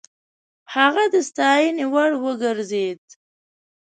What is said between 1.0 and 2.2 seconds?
د ستاينې وړ